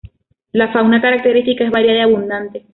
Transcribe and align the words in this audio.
La 0.53 0.69
fauna 0.73 0.99
característica 0.99 1.63
es 1.63 1.69
variada 1.69 1.99
y 1.99 2.01
abundante. 2.01 2.65